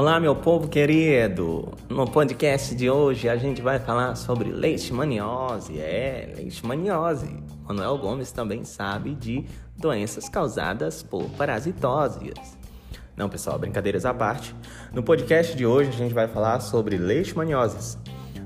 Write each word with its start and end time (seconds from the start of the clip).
Olá, 0.00 0.18
meu 0.18 0.34
povo 0.34 0.66
querido! 0.66 1.74
No 1.86 2.10
podcast 2.10 2.74
de 2.74 2.88
hoje 2.88 3.28
a 3.28 3.36
gente 3.36 3.60
vai 3.60 3.78
falar 3.78 4.14
sobre 4.14 4.50
leishmaniose. 4.50 5.78
É, 5.78 6.32
leishmaniose. 6.38 7.28
Manuel 7.68 7.98
Gomes 7.98 8.32
também 8.32 8.64
sabe 8.64 9.14
de 9.14 9.44
doenças 9.76 10.26
causadas 10.26 11.02
por 11.02 11.24
parasitoses. 11.32 12.32
Não, 13.14 13.28
pessoal, 13.28 13.58
brincadeiras 13.58 14.06
à 14.06 14.14
parte. 14.14 14.56
No 14.90 15.02
podcast 15.02 15.54
de 15.54 15.66
hoje 15.66 15.90
a 15.90 15.92
gente 15.92 16.14
vai 16.14 16.26
falar 16.26 16.60
sobre 16.60 16.96
leishmanioses. 16.96 17.98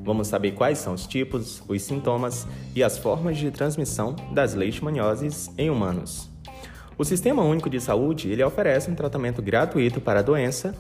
Vamos 0.03 0.27
saber 0.27 0.55
quais 0.55 0.79
são 0.79 0.93
os 0.93 1.07
tipos, 1.07 1.63
os 1.69 1.83
sintomas 1.83 2.49
e 2.75 2.83
as 2.83 2.99
formas 2.99 3.39
de 3.39 3.53
transmissão 3.53 4.17
das 4.33 4.55
leishmanioses 4.55 5.53
em 5.57 5.71
humanos. 5.71 6.29
O 6.99 7.05
Sistema 7.05 7.45
Único 7.45 7.71
de 7.71 7.81
Saúde 7.81 8.29
ele 8.29 8.43
oferece 8.43 8.91
um 8.91 8.95
tratamento 8.97 9.41
gratuito 9.41 10.01
para 10.01 10.19
a 10.19 10.23
doença 10.23 10.75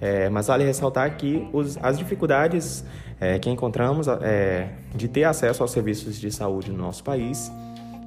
é, 0.00 0.28
mas 0.28 0.46
vale 0.46 0.64
ressaltar 0.64 1.16
que 1.16 1.48
os, 1.52 1.76
as 1.82 1.98
dificuldades 1.98 2.84
é, 3.20 3.38
que 3.38 3.50
encontramos 3.50 4.06
é, 4.08 4.68
de 4.94 5.08
ter 5.08 5.24
acesso 5.24 5.62
aos 5.62 5.70
serviços 5.70 6.20
de 6.20 6.30
saúde 6.30 6.70
no 6.70 6.78
nosso 6.78 7.02
país 7.02 7.50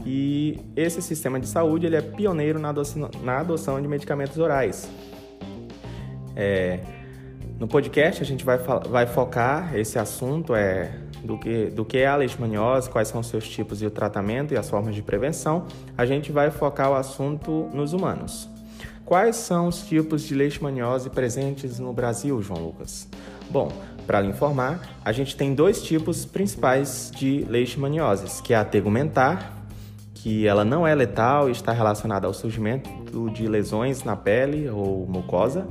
e 0.06 0.60
esse 0.76 1.02
sistema 1.02 1.40
de 1.40 1.48
saúde 1.48 1.86
ele 1.86 1.96
é 1.96 2.02
pioneiro 2.02 2.60
na 2.60 2.70
adoção, 2.70 3.10
na 3.24 3.40
adoção 3.40 3.82
de 3.82 3.88
medicamentos 3.88 4.38
orais. 4.38 4.90
É, 6.36 6.80
no 7.60 7.68
podcast 7.68 8.22
a 8.22 8.26
gente 8.26 8.44
vai, 8.44 8.58
vai 8.58 9.06
focar 9.06 9.76
esse 9.76 10.00
assunto 10.00 10.56
é, 10.56 10.92
do, 11.24 11.38
que, 11.38 11.66
do 11.66 11.86
que 11.86 12.00
é 12.00 12.08
a 12.08 12.16
leishmaniose, 12.16 12.90
quais 12.90 13.08
são 13.08 13.22
seus 13.22 13.48
tipos 13.48 13.80
de 13.80 13.90
tratamento 13.90 14.54
e 14.54 14.58
as 14.58 14.70
formas 14.70 14.96
de 14.96 15.02
prevenção. 15.02 15.66
A 15.98 16.06
gente 16.06 16.32
vai 16.32 16.50
focar 16.50 16.92
o 16.92 16.96
assunto 16.96 17.70
nos 17.74 17.94
humanos. 17.94 18.50
Quais 19.12 19.36
são 19.36 19.68
os 19.68 19.82
tipos 19.82 20.22
de 20.22 20.34
leishmaniose 20.34 21.10
presentes 21.10 21.80
no 21.80 21.92
Brasil, 21.92 22.42
João 22.42 22.64
Lucas? 22.64 23.10
Bom, 23.50 23.70
para 24.08 24.22
lhe 24.22 24.30
informar, 24.30 24.80
a 25.04 25.12
gente 25.12 25.36
tem 25.36 25.54
dois 25.54 25.84
tipos 25.84 26.24
principais 26.24 27.12
de 27.14 27.46
leishmaniose, 27.50 28.42
que 28.42 28.54
é 28.54 28.56
a 28.56 28.64
tegumentar, 28.64 29.52
que 30.14 30.48
ela 30.48 30.64
não 30.64 30.88
é 30.88 30.96
letal 30.96 31.50
e 31.50 31.52
está 31.52 31.74
relacionada 31.74 32.26
ao 32.26 32.34
surgimento 32.34 32.90
de 33.32 33.50
lesões 33.50 34.06
na 34.06 34.16
pele 34.16 34.70
ou 34.70 35.06
mucosa, 35.06 35.68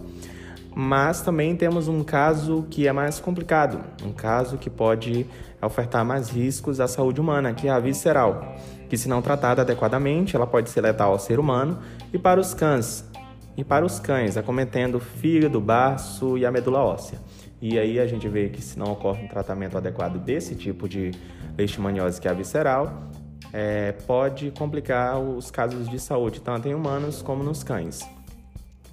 mas 0.76 1.22
também 1.22 1.56
temos 1.56 1.88
um 1.88 2.04
caso 2.04 2.66
que 2.68 2.86
é 2.86 2.92
mais 2.92 3.20
complicado, 3.20 3.82
um 4.04 4.12
caso 4.12 4.58
que 4.58 4.68
pode 4.68 5.26
ofertar 5.62 6.04
mais 6.04 6.28
riscos 6.28 6.78
à 6.78 6.86
saúde 6.86 7.22
humana, 7.22 7.54
que 7.54 7.68
é 7.68 7.70
a 7.70 7.78
visceral, 7.78 8.54
que 8.90 8.98
se 8.98 9.08
não 9.08 9.22
tratada 9.22 9.62
adequadamente, 9.62 10.36
ela 10.36 10.46
pode 10.46 10.68
ser 10.68 10.82
letal 10.82 11.12
ao 11.12 11.18
ser 11.18 11.40
humano 11.40 11.78
e 12.12 12.18
para 12.18 12.38
os 12.38 12.52
cães, 12.52 13.08
e 13.56 13.64
para 13.64 13.84
os 13.84 13.98
cães, 14.00 14.36
acometendo 14.36 14.98
fígado, 15.00 15.60
baço 15.60 16.38
e 16.38 16.46
a 16.46 16.50
medula 16.50 16.80
óssea. 16.80 17.18
E 17.60 17.78
aí 17.78 18.00
a 18.00 18.06
gente 18.06 18.26
vê 18.28 18.48
que 18.48 18.62
se 18.62 18.78
não 18.78 18.92
ocorre 18.92 19.24
um 19.24 19.28
tratamento 19.28 19.76
adequado 19.76 20.18
desse 20.18 20.54
tipo 20.54 20.88
de 20.88 21.10
leishmaniose 21.58 22.20
que 22.20 22.26
é 22.26 22.32
visceral, 22.32 23.10
é, 23.52 23.92
pode 24.06 24.50
complicar 24.52 25.20
os 25.20 25.50
casos 25.50 25.88
de 25.88 25.98
saúde, 25.98 26.40
tanto 26.40 26.68
em 26.68 26.74
humanos 26.74 27.20
como 27.20 27.42
nos 27.42 27.62
cães. 27.62 28.00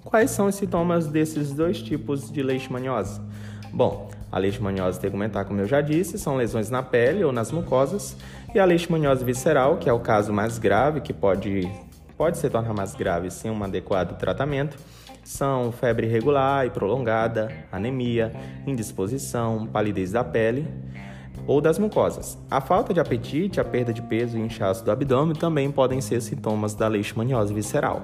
Quais 0.04 0.32
são 0.32 0.48
os 0.48 0.56
sintomas 0.56 1.08
desses 1.08 1.54
dois 1.54 1.82
tipos 1.82 2.32
de 2.32 2.42
leishmaniose? 2.42 3.22
Bom, 3.72 4.10
a 4.32 4.38
leishmaniose 4.38 5.00
tegumentar, 5.00 5.46
como 5.46 5.62
eu 5.62 5.66
já 5.66 5.82
disse, 5.82 6.18
são 6.18 6.36
lesões 6.36 6.70
na 6.70 6.82
pele 6.82 7.24
ou 7.24 7.32
nas 7.32 7.52
mucosas, 7.52 8.18
e 8.54 8.60
a 8.60 8.66
leishmaniose 8.66 9.24
visceral, 9.24 9.78
que 9.78 9.90
é 9.90 9.94
o 9.94 10.00
caso 10.00 10.34
mais 10.34 10.58
grave, 10.58 11.02
que 11.02 11.14
pode 11.14 11.70
pode 12.18 12.38
se 12.38 12.50
tornar 12.50 12.74
mais 12.74 12.96
grave 12.96 13.30
sem 13.30 13.52
um 13.52 13.64
adequado 13.64 14.18
tratamento 14.18 14.78
são 15.28 15.74
febre 15.74 16.08
irregular 16.08 16.66
e 16.66 16.70
prolongada, 16.70 17.52
anemia, 17.70 18.34
indisposição, 18.66 19.68
palidez 19.68 20.14
da 20.14 20.24
pele 20.24 20.66
ou 21.46 21.60
das 21.60 21.78
mucosas. 21.78 22.38
A 22.50 22.62
falta 22.62 22.94
de 22.94 23.02
apetite, 23.02 23.60
a 23.60 23.66
perda 23.66 23.92
de 23.94 24.02
peso 24.02 24.38
e 24.38 24.42
inchaço 24.42 24.86
do 24.86 24.92
abdômen 24.92 25.36
também 25.36 25.70
podem 25.70 26.00
ser 26.00 26.22
sintomas 26.22 26.74
da 26.74 26.88
leishmaniose 26.88 27.54
visceral. 27.54 28.04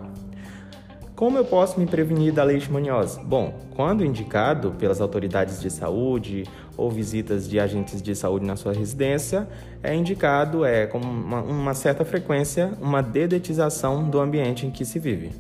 Como 1.16 1.38
eu 1.38 1.46
posso 1.46 1.80
me 1.80 1.86
prevenir 1.86 2.34
da 2.34 2.44
leishmaniose? 2.44 3.20
Bom, 3.20 3.54
quando 3.76 4.04
indicado 4.04 4.72
pelas 4.72 5.00
autoridades 5.00 5.62
de 5.62 5.70
saúde 5.70 6.44
ou 6.76 6.90
visitas 6.90 7.48
de 7.48 7.60
agentes 7.60 8.02
de 8.02 8.16
saúde 8.16 8.46
na 8.46 8.56
sua 8.56 8.74
residência, 8.74 9.48
é 9.84 9.94
indicado 9.96 10.66
é, 10.66 10.88
com 10.88 10.98
uma, 10.98 11.42
uma 11.42 11.74
certa 11.76 12.04
frequência 12.04 12.74
uma 12.82 13.04
dedetização 13.04 14.10
do 14.10 14.20
ambiente 14.20 14.66
em 14.66 14.72
que 14.72 14.84
se 14.84 14.98
vive. 14.98 15.32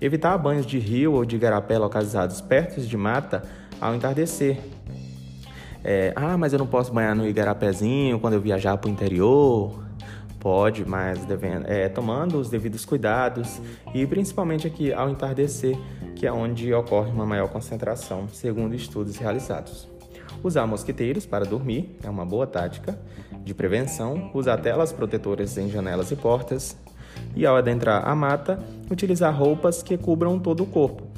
Evitar 0.00 0.38
banhos 0.38 0.64
de 0.64 0.78
rio 0.78 1.14
ou 1.14 1.24
de 1.24 1.34
igarapé 1.34 1.76
localizados 1.76 2.40
perto 2.40 2.80
de 2.80 2.96
mata 2.96 3.42
ao 3.80 3.96
entardecer. 3.96 4.58
É, 5.82 6.12
ah, 6.14 6.36
mas 6.38 6.52
eu 6.52 6.58
não 6.60 6.66
posso 6.68 6.92
banhar 6.92 7.16
no 7.16 7.26
igarapézinho 7.26 8.20
quando 8.20 8.34
eu 8.34 8.40
viajar 8.40 8.76
para 8.76 8.88
o 8.88 8.92
interior. 8.92 9.85
Pode, 10.46 10.88
mas 10.88 11.24
devendo, 11.24 11.66
é, 11.66 11.88
tomando 11.88 12.38
os 12.38 12.48
devidos 12.48 12.84
cuidados 12.84 13.60
e 13.92 14.06
principalmente 14.06 14.64
aqui 14.64 14.92
ao 14.92 15.10
entardecer, 15.10 15.76
que 16.14 16.24
é 16.24 16.32
onde 16.32 16.72
ocorre 16.72 17.10
uma 17.10 17.26
maior 17.26 17.48
concentração, 17.48 18.28
segundo 18.28 18.72
estudos 18.72 19.16
realizados. 19.16 19.88
Usar 20.44 20.64
mosquiteiros 20.64 21.26
para 21.26 21.44
dormir 21.44 21.98
é 22.00 22.08
uma 22.08 22.24
boa 22.24 22.46
tática 22.46 22.96
de 23.42 23.52
prevenção. 23.54 24.30
Usar 24.32 24.58
telas 24.58 24.92
protetoras 24.92 25.58
em 25.58 25.68
janelas 25.68 26.12
e 26.12 26.16
portas. 26.16 26.76
E 27.34 27.44
ao 27.44 27.56
adentrar 27.56 28.08
a 28.08 28.14
mata, 28.14 28.56
utilizar 28.88 29.36
roupas 29.36 29.82
que 29.82 29.98
cubram 29.98 30.38
todo 30.38 30.62
o 30.62 30.66
corpo, 30.66 31.08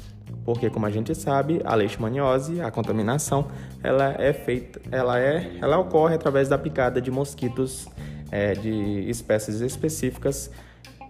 porque 0.43 0.71
como 0.71 0.87
a 0.87 0.89
gente 0.89 1.13
sabe, 1.13 1.61
a 1.63 1.75
leishmaniose, 1.75 2.61
a 2.61 2.71
contaminação, 2.71 3.45
ela 3.83 4.15
é 4.17 4.33
feita, 4.33 4.81
ela 4.89 5.19
é, 5.19 5.55
ela 5.61 5.77
ocorre 5.77 6.15
através 6.15 6.49
da 6.49 6.57
picada 6.57 6.99
de 6.99 7.11
mosquitos 7.11 7.87
é, 8.31 8.53
de 8.53 9.09
espécies 9.09 9.61
específicas 9.61 10.51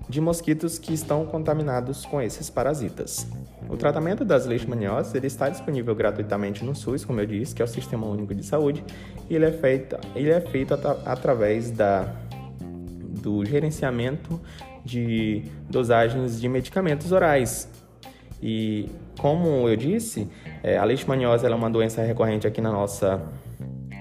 de 0.09 0.19
mosquitos 0.19 0.79
que 0.79 0.91
estão 0.91 1.23
contaminados 1.25 2.03
com 2.03 2.19
esses 2.19 2.49
parasitas. 2.49 3.27
O 3.69 3.77
tratamento 3.77 4.25
das 4.25 4.47
leishmanioses 4.47 5.13
ele 5.13 5.27
está 5.27 5.49
disponível 5.49 5.93
gratuitamente 5.93 6.65
no 6.65 6.75
SUS, 6.75 7.05
como 7.05 7.21
eu 7.21 7.27
disse, 7.27 7.53
que 7.53 7.61
é 7.61 7.65
o 7.65 7.67
Sistema 7.67 8.07
Único 8.07 8.33
de 8.33 8.43
Saúde, 8.43 8.83
e 9.29 9.35
ele 9.35 9.45
é 9.45 9.51
feito, 9.51 9.95
ele 10.15 10.31
é 10.31 10.41
feito 10.41 10.73
at 10.73 10.83
através 11.05 11.69
da, 11.69 12.11
do 13.21 13.45
gerenciamento 13.45 14.41
de 14.83 15.43
dosagens 15.69 16.41
de 16.41 16.49
medicamentos 16.49 17.11
orais. 17.11 17.69
E 18.41 18.89
como 19.19 19.69
eu 19.69 19.75
disse, 19.75 20.27
é, 20.63 20.77
a 20.77 20.83
leishmaniose 20.83 21.45
é 21.45 21.49
uma 21.53 21.69
doença 21.69 22.01
recorrente 22.01 22.47
aqui 22.47 22.61
na 22.61 22.71
nossa 22.71 23.21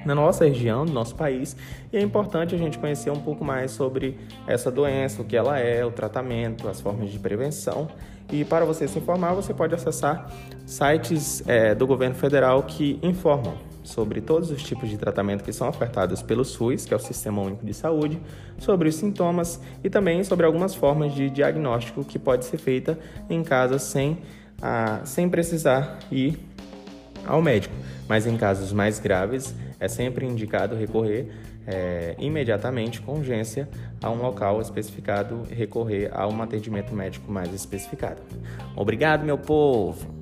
na 0.05 0.15
nossa 0.15 0.45
região, 0.45 0.85
no 0.85 0.93
nosso 0.93 1.15
país, 1.15 1.57
e 1.93 1.97
é 1.97 2.01
importante 2.01 2.55
a 2.55 2.59
gente 2.59 2.79
conhecer 2.79 3.11
um 3.11 3.21
pouco 3.21 3.45
mais 3.45 3.71
sobre 3.71 4.19
essa 4.47 4.71
doença, 4.71 5.23
o 5.23 5.25
que 5.25 5.37
ela 5.37 5.59
é, 5.59 5.85
o 5.85 5.91
tratamento, 5.91 6.69
as 6.69 6.81
formas 6.81 7.11
de 7.11 7.19
prevenção. 7.19 7.89
E 8.31 8.45
para 8.45 8.65
você 8.65 8.87
se 8.87 8.99
informar, 8.99 9.33
você 9.33 9.55
pode 9.55 9.75
acessar 9.75 10.31
sites 10.67 11.43
é, 11.49 11.75
do 11.75 11.87
governo 11.87 12.15
federal 12.15 12.63
que 12.63 12.99
informam 13.03 13.57
sobre 13.83 14.21
todos 14.21 14.51
os 14.51 14.63
tipos 14.63 14.91
de 14.91 14.99
tratamento 14.99 15.43
que 15.43 15.53
são 15.53 15.67
ofertados 15.67 16.21
pelo 16.21 16.45
SUS, 16.45 16.85
que 16.85 16.93
é 16.93 16.97
o 16.97 17.01
Sistema 17.01 17.41
Único 17.41 17.65
de 17.65 17.73
Saúde, 17.73 18.21
sobre 18.59 18.89
os 18.89 18.97
sintomas 18.97 19.59
e 19.83 19.89
também 19.89 20.23
sobre 20.25 20.45
algumas 20.45 20.75
formas 20.75 21.15
de 21.15 21.31
diagnóstico 21.31 22.05
que 22.05 22.19
pode 22.19 22.45
ser 22.45 22.59
feita 22.59 22.99
em 23.31 23.43
casa 23.43 23.79
sem, 23.79 24.19
a, 24.61 25.01
sem 25.05 25.27
precisar 25.29 25.99
ir 26.13 26.39
ao 27.27 27.41
médico. 27.41 27.75
Mas 28.09 28.27
em 28.27 28.37
casos 28.37 28.73
mais 28.73 28.99
graves, 28.99 29.55
é 29.79 29.87
sempre 29.87 30.27
indicado 30.27 30.75
recorrer 30.75 31.29
é, 31.67 32.15
imediatamente, 32.19 33.01
com 33.03 33.17
urgência, 33.17 33.69
a 34.03 34.11
um 34.11 34.23
local 34.23 34.61
especificado, 34.63 35.43
recorrer 35.51 36.11
a 36.13 36.27
um 36.27 36.41
atendimento 36.43 36.95
médico 36.95 37.31
mais 37.31 37.53
especificado. 37.53 38.23
Obrigado, 38.75 39.25
meu 39.25 39.37
povo! 39.37 40.18